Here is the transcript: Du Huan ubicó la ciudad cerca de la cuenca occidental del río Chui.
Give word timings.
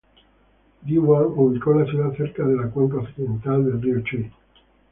Du 0.81 0.97
Huan 1.05 1.25
ubicó 1.35 1.75
la 1.75 1.85
ciudad 1.85 2.11
cerca 2.17 2.43
de 2.43 2.55
la 2.55 2.71
cuenca 2.71 2.97
occidental 2.97 3.63
del 3.65 3.79
río 3.79 4.01
Chui. 4.01 4.31